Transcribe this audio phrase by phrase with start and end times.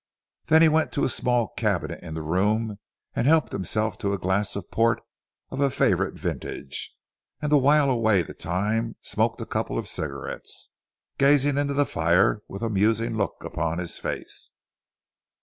[0.45, 2.79] Then he went to a small cabinet in the room,
[3.15, 4.99] and helped himself to a glass of port
[5.51, 6.95] of a favourite vintage,
[7.39, 10.71] and to while away the time smoked a couple of cigarettes,
[11.19, 14.49] gazing into the fire with a musing look upon his face.